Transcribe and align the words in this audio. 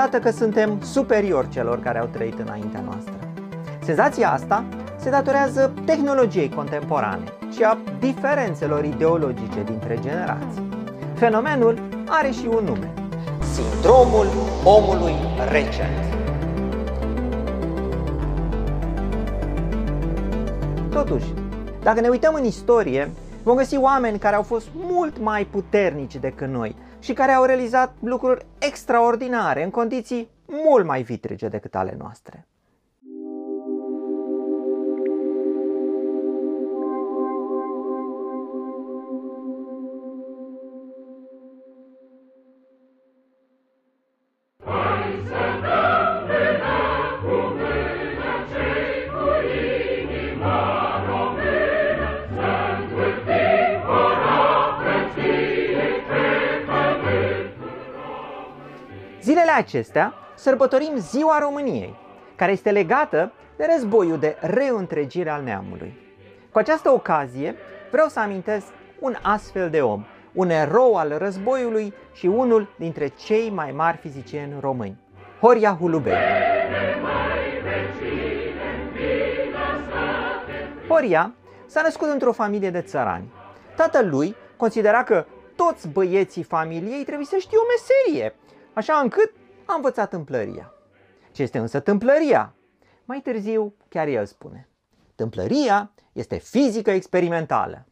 câteodată 0.00 0.30
că 0.30 0.36
suntem 0.44 0.80
superiori 0.82 1.48
celor 1.48 1.80
care 1.80 1.98
au 1.98 2.06
trăit 2.06 2.38
înaintea 2.38 2.80
noastră. 2.80 3.14
Senzația 3.84 4.32
asta 4.32 4.64
se 4.96 5.10
datorează 5.10 5.72
tehnologiei 5.84 6.48
contemporane 6.48 7.24
și 7.52 7.62
a 7.62 7.78
diferențelor 7.98 8.84
ideologice 8.84 9.62
dintre 9.64 9.98
generații. 10.02 10.68
Fenomenul 11.14 11.78
are 12.06 12.30
și 12.30 12.46
un 12.46 12.64
nume. 12.64 12.92
Sindromul 13.52 14.26
omului 14.64 15.14
recent. 15.50 16.04
Totuși, 20.90 21.26
dacă 21.82 22.00
ne 22.00 22.08
uităm 22.08 22.34
în 22.34 22.44
istorie, 22.44 23.10
vom 23.42 23.56
găsi 23.56 23.76
oameni 23.76 24.18
care 24.18 24.36
au 24.36 24.42
fost 24.42 24.68
mult 24.74 25.18
mai 25.18 25.44
puternici 25.44 26.16
decât 26.16 26.48
noi 26.48 26.76
și 26.98 27.12
care 27.12 27.32
au 27.32 27.44
realizat 27.44 27.94
lucruri 28.00 28.46
extraordinare 28.58 29.64
în 29.64 29.70
condiții 29.70 30.28
mult 30.46 30.86
mai 30.86 31.02
vitrege 31.02 31.48
decât 31.48 31.74
ale 31.74 31.94
noastre. 31.98 32.49
Zilele 59.50 59.68
acestea 59.68 60.14
sărbătorim 60.34 60.96
Ziua 60.96 61.38
României, 61.38 61.96
care 62.36 62.52
este 62.52 62.70
legată 62.70 63.32
de 63.56 63.68
războiul 63.72 64.18
de 64.18 64.36
reîntregire 64.40 65.30
al 65.30 65.42
neamului. 65.42 65.98
Cu 66.52 66.58
această 66.58 66.90
ocazie 66.90 67.54
vreau 67.90 68.08
să 68.08 68.20
amintesc 68.20 68.66
un 68.98 69.16
astfel 69.22 69.70
de 69.70 69.80
om, 69.80 70.04
un 70.32 70.50
erou 70.50 70.96
al 70.96 71.18
războiului 71.18 71.94
și 72.12 72.26
unul 72.26 72.74
dintre 72.78 73.06
cei 73.08 73.50
mai 73.50 73.72
mari 73.72 73.96
fizicieni 73.96 74.54
români, 74.60 74.96
Horia 75.40 75.76
Hulubei. 75.80 76.14
Horia 80.88 81.34
s-a 81.66 81.82
născut 81.82 82.08
într-o 82.08 82.32
familie 82.32 82.70
de 82.70 82.80
țărani. 82.80 83.32
Tatăl 83.76 84.08
lui 84.08 84.36
considera 84.56 85.04
că 85.04 85.24
toți 85.56 85.88
băieții 85.88 86.42
familiei 86.42 87.04
trebuie 87.04 87.26
să 87.26 87.36
știe 87.38 87.58
o 87.58 87.66
meserie 87.70 88.34
așa 88.72 88.94
încât 89.02 89.32
a 89.70 89.74
învățat 89.74 90.08
tâmplăria. 90.08 90.72
Ce 91.32 91.42
este 91.42 91.58
însă 91.58 91.80
tâmplăria? 91.80 92.54
Mai 93.04 93.20
târziu, 93.20 93.74
chiar 93.88 94.06
el 94.06 94.26
spune. 94.26 94.68
Tâmplăria 95.14 95.92
este 96.12 96.36
fizică 96.36 96.90
experimentală. 96.90 97.86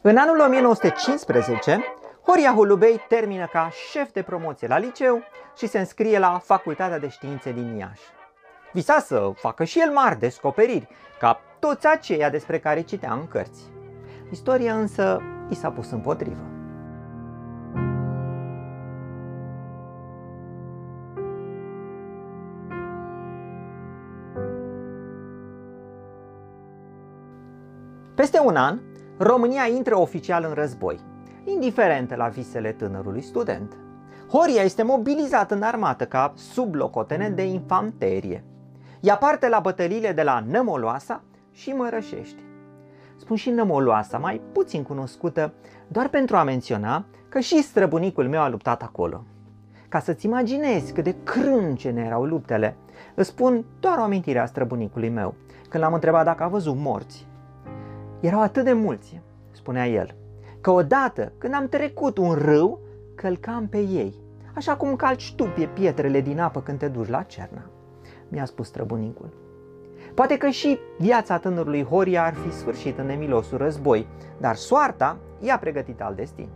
În 0.00 0.16
anul 0.16 0.40
1915, 0.40 1.84
Horia 2.26 2.52
Holubei 2.54 3.04
termină 3.08 3.46
ca 3.46 3.70
șef 3.90 4.12
de 4.12 4.22
promoție 4.22 4.66
la 4.66 4.78
liceu 4.78 5.22
și 5.56 5.66
se 5.66 5.78
înscrie 5.78 6.18
la 6.18 6.38
Facultatea 6.38 6.98
de 6.98 7.08
Științe 7.08 7.52
din 7.52 7.76
Iași. 7.76 8.02
Visa 8.72 8.98
să 8.98 9.32
facă 9.34 9.64
și 9.64 9.80
el 9.80 9.90
mari 9.90 10.18
descoperiri, 10.18 10.88
ca 11.18 11.40
toți 11.58 11.86
aceia 11.86 12.30
despre 12.30 12.58
care 12.58 12.80
citea 12.80 13.12
în 13.12 13.28
cărți. 13.28 13.62
Istoria 14.30 14.74
însă 14.74 15.20
i 15.48 15.54
s-a 15.54 15.70
pus 15.70 15.90
împotrivă. 15.90 16.61
Peste 28.22 28.40
un 28.40 28.56
an, 28.56 28.78
România 29.18 29.66
intră 29.66 29.98
oficial 29.98 30.44
în 30.48 30.54
război, 30.54 30.98
indiferentă 31.44 32.14
la 32.14 32.28
visele 32.28 32.72
tânărului 32.72 33.22
student. 33.22 33.76
Horia 34.28 34.62
este 34.62 34.82
mobilizat 34.82 35.50
în 35.50 35.62
armată 35.62 36.04
ca 36.04 36.32
sublocotenent 36.36 37.36
de 37.36 37.44
infanterie. 37.44 38.44
Ia 39.00 39.16
parte 39.16 39.48
la 39.48 39.58
bătăliile 39.60 40.12
de 40.12 40.22
la 40.22 40.44
Nămoloasa 40.48 41.22
și 41.52 41.70
Mărășești. 41.70 42.42
Spun 43.16 43.36
și 43.36 43.50
Nămoloasa, 43.50 44.18
mai 44.18 44.40
puțin 44.52 44.82
cunoscută, 44.82 45.52
doar 45.88 46.08
pentru 46.08 46.36
a 46.36 46.42
menționa 46.42 47.04
că 47.28 47.40
și 47.40 47.62
străbunicul 47.62 48.28
meu 48.28 48.40
a 48.40 48.48
luptat 48.48 48.82
acolo. 48.82 49.24
Ca 49.88 49.98
să-ți 49.98 50.26
imaginezi 50.26 50.92
cât 50.92 51.04
de 51.04 51.16
crâncene 51.24 52.02
erau 52.02 52.24
luptele, 52.24 52.76
îți 53.14 53.28
spun 53.28 53.64
doar 53.80 53.98
o 53.98 54.02
amintire 54.02 54.38
a 54.38 54.46
străbunicului 54.46 55.08
meu, 55.08 55.34
când 55.68 55.82
l-am 55.82 55.94
întrebat 55.94 56.24
dacă 56.24 56.42
a 56.42 56.48
văzut 56.48 56.76
morți. 56.76 57.30
Erau 58.22 58.40
atât 58.40 58.64
de 58.64 58.72
mulți, 58.72 59.20
spunea 59.50 59.86
el, 59.86 60.14
că 60.60 60.70
odată 60.70 61.32
când 61.38 61.54
am 61.54 61.68
trecut 61.68 62.18
un 62.18 62.34
râu, 62.34 62.80
călcam 63.14 63.68
pe 63.68 63.78
ei, 63.78 64.14
așa 64.54 64.76
cum 64.76 64.96
calci 64.96 65.34
tu 65.34 65.44
pe 65.44 65.68
pietrele 65.74 66.20
din 66.20 66.40
apă 66.40 66.60
când 66.60 66.78
te 66.78 66.88
duci 66.88 67.08
la 67.08 67.22
cerna, 67.22 67.70
mi-a 68.28 68.44
spus 68.44 68.66
străbunicul. 68.66 69.32
Poate 70.14 70.36
că 70.36 70.48
și 70.48 70.78
viața 70.98 71.38
tânărului 71.38 71.84
Horia 71.84 72.24
ar 72.24 72.34
fi 72.34 72.52
sfârșit 72.52 72.98
în 72.98 73.06
nemilosul 73.06 73.58
război, 73.58 74.06
dar 74.40 74.54
soarta 74.54 75.18
i-a 75.40 75.58
pregătit 75.58 76.00
alt 76.00 76.16
destin. 76.16 76.48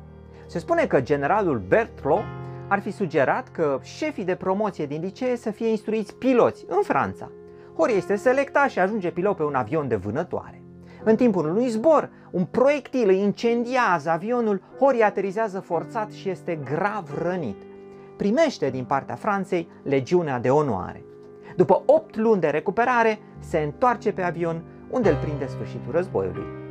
Se 0.46 0.58
spune 0.58 0.86
că 0.86 1.00
generalul 1.00 1.62
Bertlo 1.68 2.20
ar 2.68 2.80
fi 2.80 2.90
sugerat 2.90 3.48
că 3.48 3.78
șefii 3.82 4.24
de 4.24 4.34
promoție 4.34 4.86
din 4.86 5.00
licee 5.00 5.36
să 5.36 5.50
fie 5.50 5.68
instruiți 5.68 6.14
piloți 6.14 6.64
în 6.68 6.82
Franța. 6.82 7.30
Horia 7.76 7.96
este 7.96 8.16
selectat 8.16 8.70
și 8.70 8.78
ajunge 8.78 9.10
pilot 9.10 9.36
pe 9.36 9.42
un 9.42 9.54
avion 9.54 9.88
de 9.88 9.96
vânătoare. 9.96 10.60
În 11.04 11.16
timpul 11.16 11.48
unui 11.48 11.68
zbor, 11.68 12.10
un 12.30 12.44
proiectil 12.44 13.08
îi 13.08 13.18
incendiază 13.18 14.10
avionul, 14.10 14.62
Hori 14.78 15.02
aterizează 15.02 15.60
forțat 15.60 16.10
și 16.10 16.28
este 16.28 16.58
grav 16.64 17.22
rănit. 17.22 17.62
Primește 18.16 18.70
din 18.70 18.84
partea 18.84 19.14
Franței 19.14 19.68
legiunea 19.82 20.38
de 20.38 20.50
onoare. 20.50 21.04
După 21.56 21.82
8 21.86 22.16
luni 22.16 22.40
de 22.40 22.48
recuperare, 22.48 23.18
se 23.38 23.58
întoarce 23.58 24.12
pe 24.12 24.22
avion, 24.22 24.62
unde 24.90 25.08
îl 25.08 25.16
prinde 25.16 25.46
sfârșitul 25.46 25.92
războiului. 25.92 26.64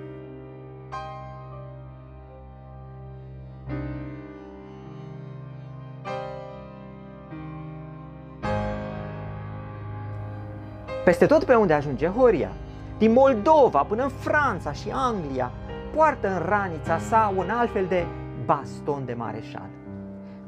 Peste 11.06 11.26
tot 11.26 11.44
pe 11.44 11.56
unde 11.56 11.74
ajunge 11.74 12.08
Horia, 12.08 12.52
din 12.98 13.12
Moldova 13.12 13.84
până 13.84 14.04
în 14.04 14.10
Franța 14.10 14.72
și 14.72 14.90
Anglia, 14.94 15.52
poartă 15.96 16.28
în 16.28 16.46
ranița 16.46 16.98
sa 16.98 17.34
un 17.38 17.50
altfel 17.50 17.86
de 17.86 18.06
baston 18.46 19.06
de 19.06 19.14
mareșal. 19.14 19.70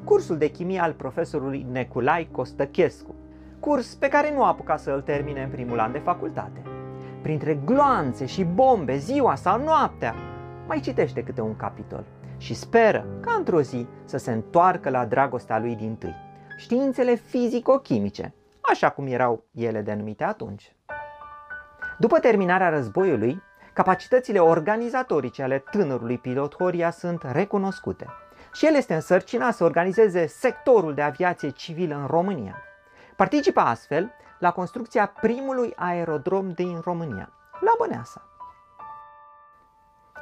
Cursul 0.03 0.37
de 0.37 0.47
chimie 0.47 0.79
al 0.79 0.93
profesorului 0.93 1.65
Neculai 1.71 2.27
Costăchescu, 2.31 3.15
curs 3.59 3.95
pe 3.95 4.07
care 4.07 4.33
nu 4.33 4.43
a 4.43 4.47
apucat 4.47 4.79
să 4.79 4.91
îl 4.91 5.01
termine 5.01 5.43
în 5.43 5.49
primul 5.49 5.79
an 5.79 5.91
de 5.91 5.97
facultate. 5.97 6.61
Printre 7.21 7.59
gloanțe 7.65 8.25
și 8.25 8.43
bombe, 8.43 8.97
ziua 8.97 9.35
sau 9.35 9.63
noaptea, 9.63 10.15
mai 10.67 10.79
citește 10.79 11.23
câte 11.23 11.41
un 11.41 11.55
capitol 11.55 12.05
și 12.37 12.53
speră 12.53 13.05
ca 13.19 13.33
într-o 13.37 13.61
zi 13.61 13.87
să 14.05 14.17
se 14.17 14.31
întoarcă 14.31 14.89
la 14.89 15.05
dragostea 15.05 15.59
lui 15.59 15.75
din 15.75 15.95
tâi, 15.95 16.15
științele 16.57 17.15
fizico-chimice, 17.15 18.33
așa 18.61 18.89
cum 18.89 19.05
erau 19.07 19.43
ele 19.53 19.81
denumite 19.81 20.23
atunci. 20.23 20.76
După 21.99 22.19
terminarea 22.19 22.69
războiului, 22.69 23.43
capacitățile 23.73 24.39
organizatorice 24.39 25.44
ale 25.44 25.63
tânărului 25.71 26.17
pilot 26.17 26.55
Horia 26.55 26.91
sunt 26.91 27.23
recunoscute 27.31 28.05
și 28.53 28.65
el 28.65 28.75
este 28.75 28.94
însărcinat 28.94 29.55
să 29.55 29.63
organizeze 29.63 30.25
sectorul 30.25 30.94
de 30.94 31.01
aviație 31.01 31.49
civilă 31.49 31.95
în 31.95 32.05
România. 32.05 32.55
Participă 33.15 33.59
astfel 33.59 34.11
la 34.39 34.51
construcția 34.51 35.13
primului 35.21 35.73
aerodrom 35.75 36.51
din 36.51 36.79
România, 36.83 37.29
la 37.59 37.71
Băneasa. 37.77 38.21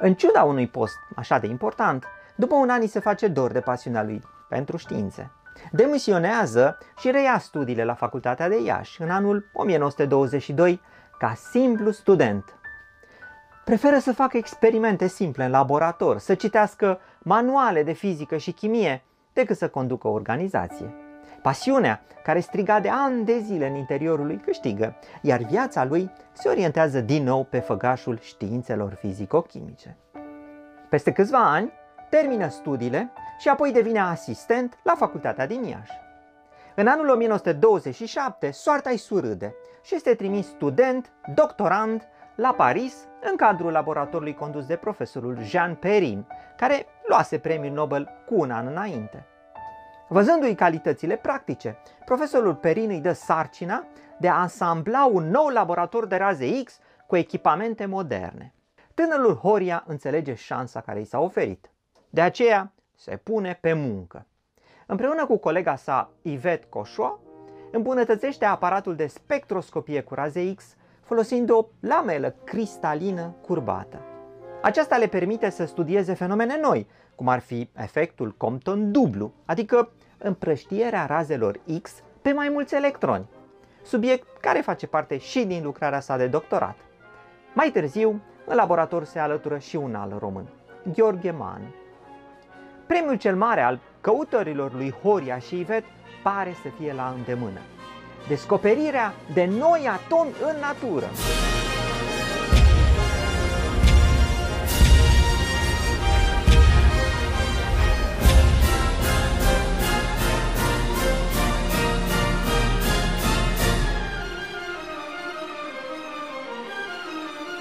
În 0.00 0.14
ciuda 0.14 0.42
unui 0.42 0.68
post 0.68 0.96
așa 1.16 1.38
de 1.38 1.46
important, 1.46 2.04
după 2.36 2.54
un 2.54 2.68
an 2.68 2.80
îi 2.80 2.86
se 2.86 3.00
face 3.00 3.28
dor 3.28 3.52
de 3.52 3.60
pasiunea 3.60 4.02
lui 4.02 4.22
pentru 4.48 4.76
științe. 4.76 5.30
Demisionează 5.70 6.78
și 6.98 7.10
reia 7.10 7.38
studiile 7.38 7.84
la 7.84 7.94
Facultatea 7.94 8.48
de 8.48 8.62
Iași 8.62 9.02
în 9.02 9.10
anul 9.10 9.50
1922 9.52 10.80
ca 11.18 11.34
simplu 11.50 11.90
student. 11.90 12.44
Preferă 13.64 13.98
să 13.98 14.12
facă 14.12 14.36
experimente 14.36 15.06
simple 15.06 15.44
în 15.44 15.50
laborator, 15.50 16.18
să 16.18 16.34
citească 16.34 17.00
manuale 17.18 17.82
de 17.82 17.92
fizică 17.92 18.36
și 18.36 18.52
chimie, 18.52 19.04
decât 19.32 19.56
să 19.56 19.68
conducă 19.68 20.08
o 20.08 20.12
organizație. 20.12 20.94
Pasiunea, 21.42 22.02
care 22.22 22.40
striga 22.40 22.80
de 22.80 22.88
ani 22.88 23.24
de 23.24 23.38
zile 23.38 23.68
în 23.68 23.74
interiorul 23.74 24.26
lui, 24.26 24.40
câștigă, 24.44 24.96
iar 25.20 25.40
viața 25.40 25.84
lui 25.84 26.10
se 26.32 26.48
orientează 26.48 27.00
din 27.00 27.24
nou 27.24 27.44
pe 27.44 27.58
făgașul 27.58 28.18
științelor 28.20 28.92
fizico-chimice. 28.92 29.96
Peste 30.88 31.12
câțiva 31.12 31.50
ani, 31.52 31.72
termină 32.10 32.48
studiile 32.48 33.12
și 33.38 33.48
apoi 33.48 33.72
devine 33.72 34.00
asistent 34.00 34.78
la 34.82 34.94
facultatea 34.94 35.46
din 35.46 35.62
Iași. 35.62 36.05
În 36.78 36.86
anul 36.86 37.08
1927, 37.08 38.50
soarta 38.50 38.90
îi 38.90 38.96
surâde 38.96 39.54
și 39.82 39.94
este 39.94 40.14
trimis 40.14 40.46
student, 40.46 41.12
doctorand, 41.34 42.08
la 42.34 42.52
Paris, 42.52 42.94
în 43.30 43.36
cadrul 43.36 43.72
laboratorului 43.72 44.34
condus 44.34 44.66
de 44.66 44.76
profesorul 44.76 45.38
Jean 45.42 45.74
Perrin, 45.74 46.26
care 46.56 46.86
luase 47.06 47.38
premiul 47.38 47.74
Nobel 47.74 48.08
cu 48.26 48.34
un 48.34 48.50
an 48.50 48.66
înainte. 48.66 49.26
Văzându-i 50.08 50.54
calitățile 50.54 51.16
practice, 51.16 51.78
profesorul 52.04 52.54
Perrin 52.54 52.90
îi 52.90 53.00
dă 53.00 53.12
sarcina 53.12 53.84
de 54.18 54.28
a 54.28 54.40
asambla 54.40 55.04
un 55.04 55.30
nou 55.30 55.48
laborator 55.48 56.06
de 56.06 56.16
raze 56.16 56.62
X 56.62 56.78
cu 57.06 57.16
echipamente 57.16 57.86
moderne. 57.86 58.54
Tânărul 58.94 59.34
Horia 59.34 59.84
înțelege 59.86 60.34
șansa 60.34 60.80
care 60.80 61.00
i 61.00 61.04
s-a 61.04 61.18
oferit. 61.18 61.70
De 62.10 62.20
aceea 62.20 62.72
se 62.94 63.16
pune 63.16 63.58
pe 63.60 63.72
muncă. 63.72 64.26
Împreună 64.88 65.26
cu 65.26 65.36
colega 65.36 65.76
sa 65.76 66.10
Yvette 66.22 66.66
Coșoa, 66.68 67.18
îmbunătățește 67.72 68.44
aparatul 68.44 68.94
de 68.94 69.06
spectroscopie 69.06 70.00
cu 70.00 70.14
raze 70.14 70.54
X 70.54 70.76
folosind 71.02 71.50
o 71.50 71.66
lamelă 71.80 72.34
cristalină 72.44 73.34
curbată. 73.42 74.00
Aceasta 74.62 74.96
le 74.96 75.06
permite 75.06 75.50
să 75.50 75.64
studieze 75.64 76.14
fenomene 76.14 76.58
noi, 76.60 76.86
cum 77.14 77.28
ar 77.28 77.38
fi 77.38 77.70
efectul 77.76 78.34
Compton 78.36 78.92
dublu, 78.92 79.32
adică 79.44 79.90
împrăștierea 80.18 81.06
razelor 81.06 81.60
X 81.82 82.02
pe 82.22 82.32
mai 82.32 82.48
mulți 82.48 82.74
electroni, 82.74 83.28
subiect 83.82 84.26
care 84.40 84.60
face 84.60 84.86
parte 84.86 85.18
și 85.18 85.44
din 85.44 85.62
lucrarea 85.62 86.00
sa 86.00 86.16
de 86.16 86.26
doctorat. 86.26 86.76
Mai 87.54 87.70
târziu, 87.70 88.20
în 88.44 88.56
laborator 88.56 89.04
se 89.04 89.18
alătură 89.18 89.58
și 89.58 89.76
un 89.76 89.94
alt 89.94 90.18
român, 90.18 90.48
Gheorghe 90.94 91.30
Man. 91.30 91.74
Premiul 92.86 93.16
cel 93.16 93.36
mare 93.36 93.60
al 93.60 93.80
căutărilor 94.06 94.72
lui 94.74 94.94
Horia 95.02 95.38
și 95.38 95.58
Ivet 95.58 95.84
pare 96.22 96.56
să 96.62 96.68
fie 96.78 96.92
la 96.92 97.14
îndemână. 97.16 97.60
Descoperirea 98.28 99.14
de 99.34 99.44
noi 99.44 99.88
atomi 99.88 100.30
în 100.42 100.56
natură. 100.60 101.06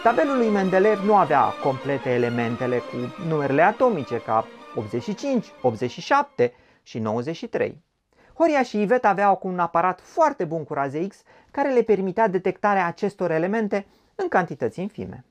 Tabelul 0.03 0.38
lui 0.38 0.50
Mendeleev 0.50 1.00
nu 1.06 1.15
avea 1.15 1.42
complete 1.42 2.09
elementele 2.09 2.77
cu 2.77 3.25
numerele 3.27 3.62
atomice 3.62 4.18
ca 4.18 4.45
85, 4.75 5.45
87 5.62 6.54
și 6.83 7.00
93. 7.00 7.83
Horia 8.33 8.63
și 8.63 8.81
Ivet 8.81 9.06
aveau 9.06 9.39
un 9.44 9.60
aparat 9.60 10.01
foarte 10.01 10.45
bun 10.45 10.63
cu 10.63 10.74
raze 10.74 11.07
X 11.07 11.22
care 11.51 11.74
le 11.74 11.81
permitea 11.81 12.27
detectarea 12.27 12.86
acestor 12.86 13.31
elemente 13.31 13.88
în 14.16 14.27
cantități 14.27 14.80
infime. 14.81 15.25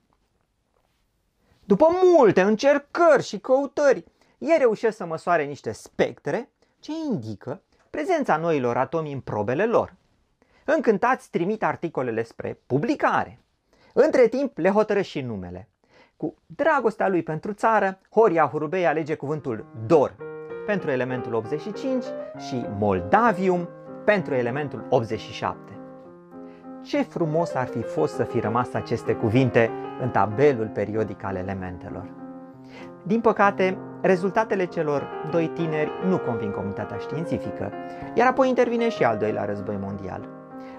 După 1.65 1.87
multe 2.03 2.43
încercări 2.43 3.23
și 3.23 3.39
căutări, 3.39 4.05
ei 4.39 4.57
reușesc 4.59 4.97
să 4.97 5.05
măsoare 5.05 5.45
niște 5.45 5.73
spectre 5.73 6.51
ce 6.81 6.93
indică 7.11 7.63
prezența 7.91 8.37
noilor 8.37 8.77
atomi 8.77 9.13
în 9.13 9.21
probele 9.21 9.67
lor. 9.67 9.95
Încântați 10.65 11.31
trimit 11.31 11.63
articolele 11.63 12.23
spre 12.23 12.61
publicare. 12.67 13.39
Între 13.93 14.29
timp 14.29 14.59
le 14.59 14.69
hotără 14.71 15.03
și 15.03 15.21
numele. 15.21 15.69
Cu 16.17 16.35
dragostea 16.47 17.09
lui 17.09 17.23
pentru 17.23 17.53
țară, 17.53 17.99
Horia 18.11 18.47
Hurubei 18.47 18.87
alege 18.87 19.15
cuvântul 19.15 19.65
Dor 19.87 20.15
pentru 20.67 20.91
elementul 20.91 21.35
85 21.35 22.05
și 22.39 22.67
Moldavium 22.79 23.69
pentru 24.05 24.35
elementul 24.35 24.87
87. 24.89 25.79
Ce 26.83 27.03
frumos 27.03 27.55
ar 27.55 27.67
fi 27.67 27.83
fost 27.83 28.15
să 28.15 28.25
fi 28.25 28.41
rămas 28.41 28.73
aceste 28.73 29.15
cuvinte 29.15 29.71
în 30.01 30.11
tabelul 30.11 30.71
periodic 30.75 31.25
al 31.25 31.37
elementelor. 31.37 32.13
Din 33.03 33.21
păcate, 33.21 33.79
rezultatele 34.01 34.65
celor 34.65 35.09
doi 35.31 35.49
tineri 35.49 35.91
nu 36.09 36.19
convin 36.19 36.51
comunitatea 36.51 36.97
științifică, 36.97 37.73
iar 38.15 38.29
apoi 38.29 38.49
intervine 38.49 38.89
și 38.89 39.05
al 39.05 39.17
doilea 39.17 39.45
război 39.45 39.77
mondial. 39.81 40.29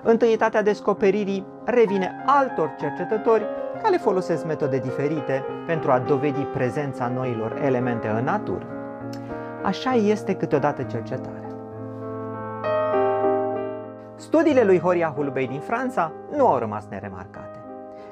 Întâietatea 0.03 0.61
descoperirii 0.61 1.45
revine 1.65 2.23
altor 2.25 2.75
cercetători 2.79 3.45
care 3.81 3.97
folosesc 3.97 4.45
metode 4.45 4.77
diferite 4.77 5.45
pentru 5.65 5.91
a 5.91 5.99
dovedi 5.99 6.41
prezența 6.41 7.07
noilor 7.07 7.59
elemente 7.63 8.07
în 8.07 8.23
natură. 8.23 8.65
Așa 9.63 9.91
este 9.91 10.35
câteodată 10.35 10.83
cercetarea. 10.83 11.43
Studiile 14.15 14.63
lui 14.63 14.79
Horia 14.79 15.13
Hulbei 15.15 15.47
din 15.47 15.59
Franța 15.59 16.11
nu 16.35 16.47
au 16.47 16.57
rămas 16.57 16.85
neremarcate. 16.89 17.59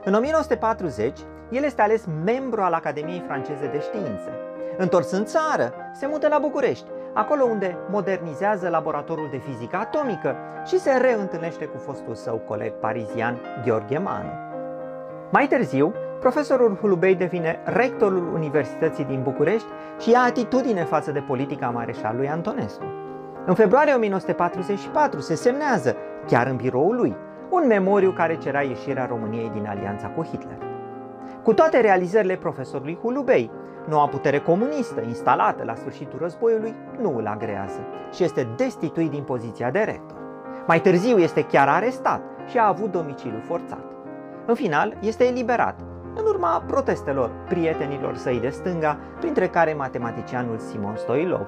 În 0.04 0.14
1940, 0.14 1.20
el 1.50 1.64
este 1.64 1.82
ales 1.82 2.06
membru 2.26 2.62
al 2.62 2.74
Academiei 2.74 3.24
Franceze 3.28 3.70
de 3.72 3.80
Științe. 3.80 4.32
Întors 4.78 5.12
în 5.12 5.26
țară, 5.26 5.74
se 5.94 6.08
mută 6.08 6.28
la 6.28 6.38
București, 6.38 6.86
acolo 7.14 7.44
unde 7.44 7.78
modernizează 7.90 8.70
laboratorul 8.70 9.28
de 9.32 9.38
fizică 9.38 9.76
atomică 9.76 10.36
și 10.66 10.80
se 10.80 10.92
reîntâlnește 10.92 11.66
cu 11.66 11.78
fostul 11.78 12.16
său 12.16 12.38
coleg 12.38 12.72
parizian 12.72 13.38
Gheorghe 13.66 13.98
Manu. 13.98 14.53
Mai 15.34 15.48
târziu, 15.48 15.94
profesorul 16.20 16.78
Hulubei 16.82 17.16
devine 17.16 17.60
rectorul 17.66 18.34
Universității 18.34 19.04
din 19.04 19.22
București 19.24 19.68
și 20.00 20.10
ia 20.10 20.20
atitudine 20.20 20.84
față 20.84 21.12
de 21.12 21.20
politica 21.20 21.70
mareșalului 21.70 22.30
Antonescu. 22.30 22.84
În 23.46 23.54
februarie 23.54 23.94
1944 23.94 25.20
se 25.20 25.36
semnează, 25.36 25.96
chiar 26.28 26.48
în 26.48 26.56
biroul 26.56 26.96
lui, 26.96 27.16
un 27.50 27.68
memoriu 27.68 28.12
care 28.12 28.38
cerea 28.38 28.62
ieșirea 28.62 29.06
României 29.06 29.50
din 29.50 29.66
alianța 29.68 30.08
cu 30.08 30.24
Hitler. 30.24 30.58
Cu 31.44 31.54
toate 31.54 31.82
realizările 31.82 32.36
profesorului 32.36 32.98
Hulubei, 33.02 33.52
noua 33.88 34.08
putere 34.08 34.40
comunistă 34.40 35.02
instalată 35.02 35.64
la 35.64 35.76
sfârșitul 35.76 36.20
războiului 36.20 36.76
nu 37.02 37.18
îl 37.18 37.28
agrează 37.28 37.80
și 38.12 38.24
este 38.24 38.48
destituit 38.56 39.10
din 39.10 39.24
poziția 39.24 39.72
de 39.72 39.80
rector. 39.80 40.18
Mai 40.68 40.82
târziu 40.82 41.18
este 41.18 41.46
chiar 41.46 41.68
arestat 41.68 42.22
și 42.50 42.58
a 42.58 42.68
avut 42.68 42.92
domiciliu 42.92 43.40
forțat. 43.48 43.93
În 44.46 44.56
final, 44.56 44.98
este 45.02 45.24
eliberat, 45.24 45.80
în 46.16 46.26
urma 46.26 46.64
protestelor 46.68 47.32
prietenilor 47.48 48.16
săi 48.16 48.40
de 48.40 48.50
stânga, 48.50 49.00
printre 49.20 49.48
care 49.48 49.74
matematicianul 49.74 50.58
Simon 50.58 50.96
Stoilov. 50.96 51.48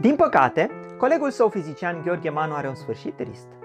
Din 0.00 0.16
păcate, 0.16 0.70
colegul 0.98 1.30
său 1.30 1.48
fizician 1.48 2.02
Gheorghe 2.04 2.30
Manu 2.30 2.54
are 2.54 2.68
un 2.68 2.74
sfârșit 2.74 3.16
trist. 3.16 3.55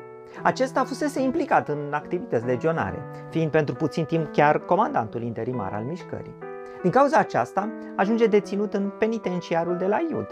Acesta 0.44 0.84
fusese 0.84 1.22
implicat 1.22 1.70
în 1.70 1.92
activități 1.92 2.46
legionare, 2.46 3.04
fiind 3.30 3.52
pentru 3.52 3.76
puțin 3.76 4.06
timp 4.06 4.32
chiar 4.32 4.60
comandantul 4.60 5.22
interimar 5.22 5.74
al 5.74 5.84
mișcării. 5.84 6.36
Din 6.82 6.92
cauza 6.92 7.18
aceasta, 7.18 7.70
ajunge 7.96 8.26
deținut 8.26 8.74
în 8.74 8.92
penitenciarul 9.00 9.78
de 9.78 9.86
la 9.86 9.98
Iud. 10.10 10.28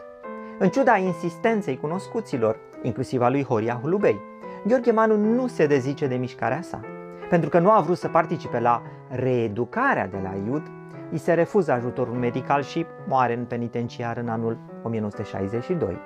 În 0.60 0.70
ciuda 0.70 0.98
insistenței 0.98 1.78
cunoscuților, 1.78 2.58
inclusiv 2.82 3.22
a 3.22 3.30
lui 3.30 3.44
Horia 3.44 3.80
Hulubei, 3.82 4.22
Gheorghe 4.66 4.92
Manu 4.92 5.16
nu 5.16 5.48
se 5.48 5.68
dezice 5.68 6.08
de 6.08 6.16
mișcarea 6.16 6.62
sa. 6.62 6.80
Pentru 7.30 7.50
că 7.50 7.60
nu 7.60 7.72
a 7.72 7.80
vrut 7.80 7.98
să 7.98 8.08
participe 8.08 8.60
la 8.60 8.82
reeducarea 9.10 10.08
de 10.08 10.20
la 10.24 10.34
Iud, 10.48 10.64
îi 11.12 11.18
se 11.18 11.34
refuză 11.34 11.72
ajutorul 11.72 12.14
medical 12.14 12.62
și 12.62 12.86
moare 13.08 13.34
în 13.34 13.46
penitenciar 13.46 14.18
în 14.18 14.28
anul 14.28 14.58
1962. 14.84 15.98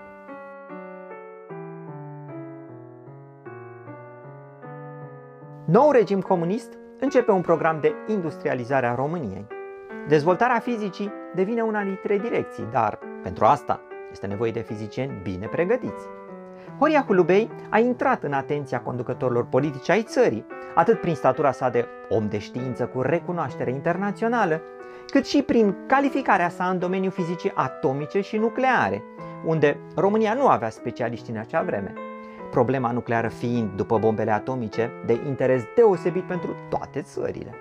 Nou 5.66 5.92
regim 5.92 6.22
comunist 6.22 6.74
începe 7.00 7.32
un 7.32 7.42
program 7.42 7.80
de 7.82 7.94
industrializare 8.08 8.86
a 8.86 8.96
României. 8.96 9.48
Dezvoltarea 10.08 10.60
fizicii 10.60 11.12
devine 11.36 11.62
una 11.62 11.84
dintre 11.84 12.18
direcții, 12.18 12.68
dar 12.72 13.00
pentru 13.22 13.46
asta 13.46 13.82
este 14.12 14.28
nevoie 14.28 14.52
de 14.52 14.60
fizicieni 14.60 15.20
bine 15.24 15.48
pregătiți. 15.48 16.06
Horia 16.80 17.04
Hulubei 17.08 17.50
a 17.70 17.80
intrat 17.80 18.24
în 18.24 18.34
atenția 18.34 18.82
conducătorilor 18.82 19.46
politici 19.46 19.90
ai 19.90 20.04
țării, 20.04 20.46
atât 20.76 21.00
prin 21.00 21.16
statura 21.16 21.52
sa 21.52 21.70
de 21.70 21.86
om 22.10 22.28
de 22.28 22.38
știință 22.38 22.86
cu 22.86 23.02
recunoaștere 23.02 23.72
internațională, 23.72 24.62
cât 25.08 25.26
și 25.26 25.42
prin 25.42 25.76
calificarea 25.88 26.50
sa 26.50 26.66
în 26.66 26.80
domeniul 26.80 27.12
fizicii 27.12 27.52
atomice 27.56 28.22
și 28.22 28.38
nucleare, 28.38 29.04
unde 29.46 29.80
România 29.96 30.34
nu 30.34 30.48
avea 30.48 30.70
specialiști 30.70 31.30
în 31.30 31.38
acea 31.38 31.62
vreme 31.62 31.94
problema 32.54 32.92
nucleară 32.92 33.28
fiind, 33.28 33.70
după 33.76 33.98
bombele 33.98 34.32
atomice, 34.32 34.92
de 35.06 35.20
interes 35.28 35.64
deosebit 35.76 36.24
pentru 36.24 36.56
toate 36.70 37.02
țările. 37.02 37.54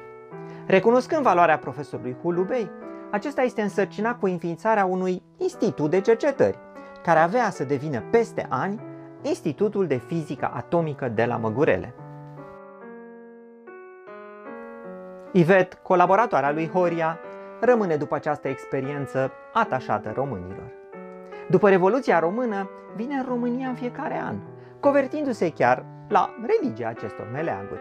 Recunoscând 0.66 1.22
valoarea 1.22 1.58
profesorului 1.58 2.16
Hulubei, 2.22 2.70
acesta 3.10 3.42
este 3.42 3.62
însărcinat 3.62 4.18
cu 4.18 4.26
înființarea 4.26 4.84
unui 4.84 5.22
institut 5.36 5.90
de 5.90 6.00
cercetări, 6.00 6.58
care 7.02 7.18
avea 7.18 7.50
să 7.50 7.64
devină 7.64 8.02
peste 8.10 8.46
ani 8.48 8.80
Institutul 9.22 9.86
de 9.86 9.96
Fizică 9.96 10.50
Atomică 10.54 11.08
de 11.08 11.24
la 11.24 11.36
Măgurele. 11.36 11.94
Ivet, 15.32 15.74
colaboratoarea 15.74 16.52
lui 16.52 16.68
Horia, 16.68 17.18
rămâne 17.60 17.96
după 17.96 18.14
această 18.14 18.48
experiență 18.48 19.30
atașată 19.52 20.12
românilor. 20.14 20.72
După 21.48 21.68
Revoluția 21.68 22.18
Română, 22.18 22.70
vine 22.96 23.14
în 23.14 23.24
România 23.28 23.68
în 23.68 23.74
fiecare 23.74 24.20
an, 24.24 24.36
convertindu-se 24.82 25.50
chiar 25.50 25.84
la 26.08 26.34
religia 26.46 26.88
acestor 26.88 27.28
meleaguri. 27.32 27.80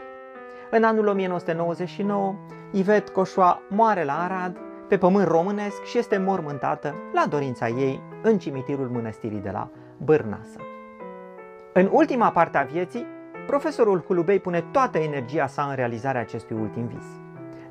În 0.72 0.84
anul 0.84 1.08
1999, 1.08 2.36
Ivet 2.72 3.10
Coșoa 3.10 3.62
moare 3.70 4.04
la 4.04 4.24
Arad, 4.24 4.58
pe 4.88 4.98
pământ 4.98 5.28
românesc 5.28 5.84
și 5.84 5.98
este 5.98 6.18
mormântată 6.18 6.96
la 7.14 7.26
dorința 7.30 7.68
ei 7.68 8.02
în 8.22 8.38
cimitirul 8.38 8.90
mănăstirii 8.90 9.40
de 9.40 9.50
la 9.50 9.70
Bârnasă. 9.98 10.60
În 11.74 11.90
ultima 11.92 12.32
parte 12.32 12.58
a 12.58 12.64
vieții, 12.64 13.06
profesorul 13.48 14.04
Hulubei 14.06 14.40
pune 14.40 14.64
toată 14.72 14.98
energia 14.98 15.48
sa 15.48 15.64
în 15.70 15.76
realizarea 15.76 16.22
acestui 16.22 16.58
ultim 16.60 16.88
vis. 16.88 17.06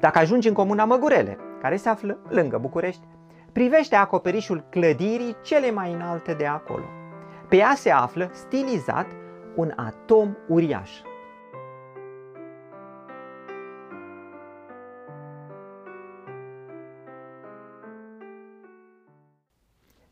Dacă 0.00 0.18
ajungi 0.18 0.48
în 0.48 0.54
comuna 0.54 0.84
Măgurele, 0.84 1.38
care 1.60 1.76
se 1.76 1.88
află 1.88 2.18
lângă 2.28 2.58
București, 2.58 3.06
privește 3.52 3.96
acoperișul 3.96 4.64
clădirii 4.70 5.36
cele 5.42 5.70
mai 5.70 5.92
înalte 5.92 6.32
de 6.32 6.46
acolo. 6.46 6.84
Pe 7.48 7.56
ea 7.56 7.72
se 7.76 7.90
află, 7.90 8.30
stilizat, 8.32 9.06
un 9.60 9.72
atom 9.76 10.36
uriaș. 10.48 10.90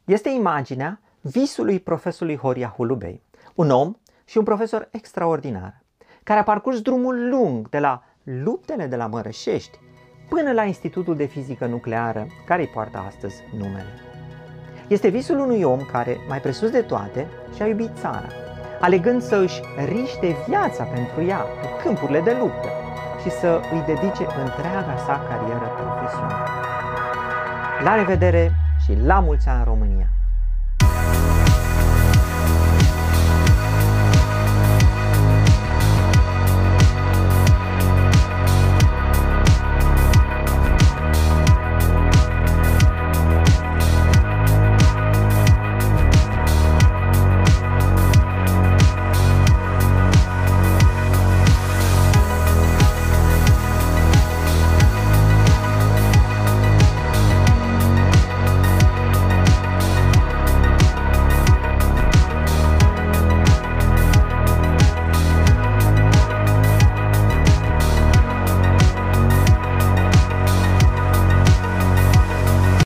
Este 0.04 0.28
imaginea 0.28 1.00
visului 1.20 1.80
profesorului 1.80 2.38
Horia 2.38 2.74
Hulubei, 2.76 3.22
un 3.54 3.70
om 3.70 3.94
și 4.24 4.38
un 4.38 4.44
profesor 4.44 4.88
extraordinar, 4.90 5.82
care 6.22 6.40
a 6.40 6.42
parcurs 6.42 6.80
drumul 6.80 7.28
lung 7.28 7.68
de 7.68 7.78
la 7.78 8.02
luptele 8.22 8.86
de 8.86 8.96
la 8.96 9.06
Mărășești 9.06 9.78
până 10.28 10.52
la 10.52 10.64
Institutul 10.64 11.16
de 11.16 11.24
Fizică 11.24 11.66
Nucleară, 11.66 12.26
care 12.46 12.62
îi 12.62 12.68
poartă 12.68 12.98
astăzi 12.98 13.42
numele. 13.52 13.92
Este 14.88 15.08
visul 15.08 15.38
unui 15.38 15.62
om 15.62 15.80
care, 15.80 16.16
mai 16.28 16.40
presus 16.40 16.70
de 16.70 16.82
toate, 16.82 17.28
și-a 17.54 17.66
iubit 17.66 17.90
țara, 17.96 18.28
alegând 18.80 19.22
să 19.22 19.36
își 19.36 19.60
riște 19.84 20.36
viața 20.48 20.84
pentru 20.84 21.24
ea 21.24 21.38
pe 21.60 21.68
câmpurile 21.82 22.20
de 22.20 22.36
luptă 22.40 22.68
și 23.22 23.30
să 23.30 23.60
îi 23.72 23.82
dedice 23.86 24.26
întreaga 24.44 24.96
sa 25.06 25.26
carieră 25.28 25.68
profesională. 25.76 26.48
La 27.84 27.94
revedere 27.94 28.52
și 28.84 28.96
la 29.04 29.20
mulți 29.20 29.48
ani 29.48 29.58
în 29.58 29.64
România! 29.64 30.17